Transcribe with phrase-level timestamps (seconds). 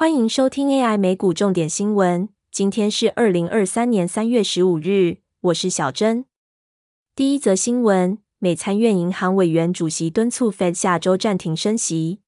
[0.00, 2.30] 欢迎收听 AI 美股重点新闻。
[2.50, 6.24] 今天是二零二三年三月十五日，我是小珍。
[7.14, 12.20] 第一则新闻：美参院银行委员主席敦促 Fed 下周暂停升息。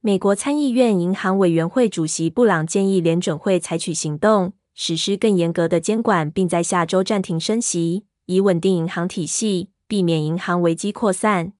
[0.00, 11.52] 美国参议院银行委员会主席布朗建议联准会采取行动，实施更严格的监管，并在下周暂停升息，以稳定银行体系，避免银行危机扩散。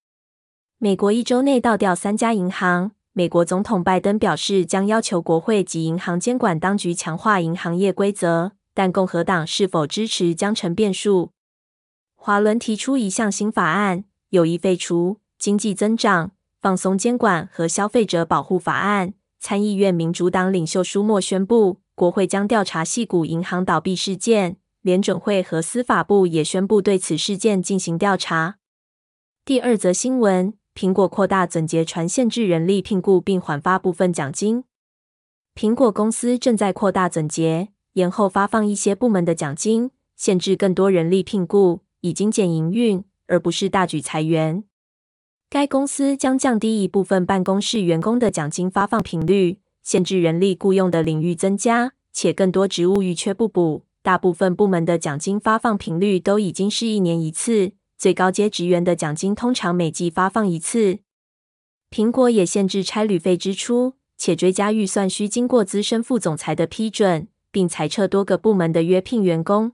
[0.78, 2.90] 美国一周内倒掉三家银行。
[3.20, 11.32] 美国总统拜登表示，将要求国会及银行监管当局强化银行业规则，但共和党是否支持将成变数。
[12.16, 16.30] 华伦提出一项新法案，有意废除经济增长、
[16.62, 19.12] 放松监管和消费者保护法案。
[19.38, 28.56] 参议院民主党领袖舒默宣布，国会将调查系股银行倒闭事件，联准会和司法部也宣布对此事件进行调查。
[29.44, 30.54] 第二则新闻。
[30.74, 34.64] 苹果扩大总结传限制人力聘雇，并缓发部分奖金。
[35.54, 44.64] 苹果公司正在扩大总结，延后发放一些部门的奖金，限制更多人力聘雇，以精简营运，而不是大举裁员。
[45.50, 53.84] 该公司将降低一部分办公室员工的奖金发放频率，限制人力雇佣的领域增加，且更多职务欲缺不补。
[54.02, 57.72] 大部分部门的奖金发放频率都已经是一年一次。
[58.00, 61.00] 最高阶职员的奖金通常每季发放一次。
[61.90, 69.72] 苹果也限制差旅费支出，且追加预算需经过资深副总裁的批准，并裁撤多个部门的约聘员工。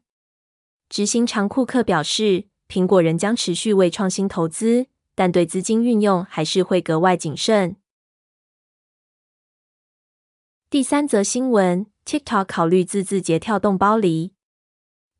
[0.88, 7.77] 执行长库克表示，苹果仍将持续为创新投资，但对资金运用还是会格外谨慎。
[10.69, 14.32] 第三则新闻：TikTok 考虑自字节跳动剥离。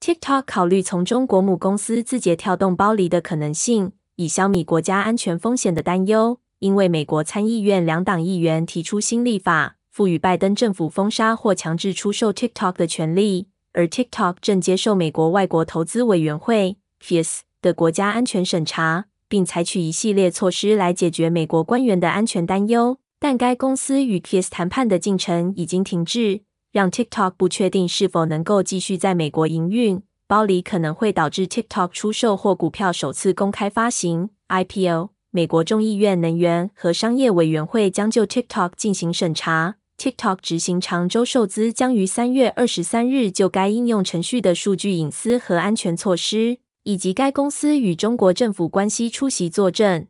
[0.07, 6.39] TikTok 考虑从中国母公司字节跳动剥离的可能性，以消弭国家安全风险的担忧。
[6.61, 22.99] 因为美国参议院两党议员提出新立法，赋予拜登政府封杀或强制出售 TikTok 的权利，而 TikTok 正接受美国外国投资委员会 （FIS） 的国家安全审查，并采取一系列措施来解决美国官员的安全担忧。
[23.19, 26.43] 但该公司与 FIS 谈判的进程已经停滞。
[26.76, 35.09] 让 TikTok 不确定是否能够继续在美国营运，包离可能会导致 TikTok 出售或股票首次公开发行 IPO。
[35.31, 39.76] 美国众议院能源和商业委员会将就 TikTok 进行审查。
[39.97, 50.06] TikTok 执行长周受资将于三月二十三日就该应用程序的数据隐私和安全措施，以及该公司与中国政府关系出席作证。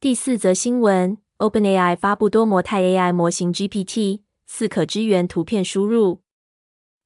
[0.00, 4.25] 第四则新闻：OpenAI 发布多模态 AI 模型 GPT。
[4.46, 6.22] 四可支援图片输入。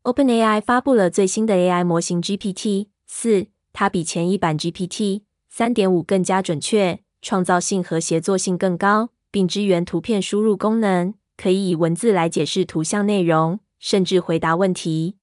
[0.03, 15.17] OpenAI 发布了最新的 AI 模型 GPT 四，它比前一版 GPT 三点五更加准确，创造性和协作性更高，并支援图片输入功能，可以以文字来解释图像内容，甚至回答问题。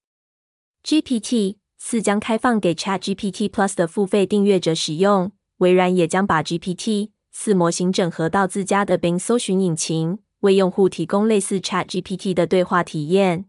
[0.83, 5.31] GPT 四将开放给 ChatGPT Plus 的付费订阅者使用。
[5.57, 10.19] 微软也将把 GPT 四模型整合到自家的 Bing 搜寻引擎。
[10.41, 13.45] 为用户提供类似 Chat GPT 的对话体验。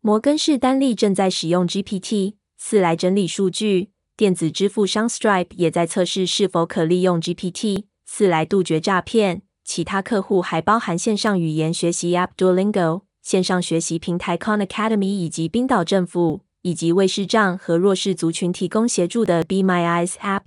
[0.00, 3.90] 摩根士丹利正在使用 GPT 四来整理数据。
[4.16, 9.42] 电子支付商 Stripe 也在测试是否可利用 GPT 四来杜绝诈骗。
[9.64, 20.42] 其他客户还包含线上语言学习 App Duolingo、线上学习平台 Khan Academy 以及冰岛政府，以及为视障和弱势族群提供协助的 Be My Eyes App。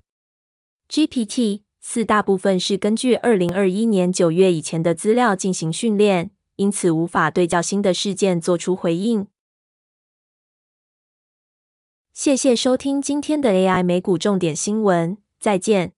[0.88, 1.63] GPT。
[1.86, 9.28] 四大部分是根据二零二一年九月以前的资料进行训练，因此无法对较新的事件做出回应。
[12.14, 15.92] 谢谢收听今天的 AI 美股重点新闻，再见。